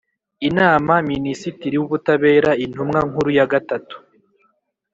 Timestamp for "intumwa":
2.63-2.99